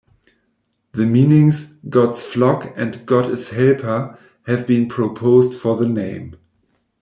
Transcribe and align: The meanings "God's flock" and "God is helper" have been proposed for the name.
The 0.93 1.05
meanings 1.05 1.75
"God's 1.87 2.23
flock" 2.23 2.73
and 2.75 3.05
"God 3.05 3.29
is 3.29 3.51
helper" 3.51 4.17
have 4.47 4.65
been 4.65 4.87
proposed 4.87 5.59
for 5.61 5.77
the 5.77 5.87
name. 5.87 6.37